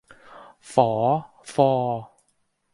[0.73, 0.91] ฝอ
[1.53, 1.71] ฟอ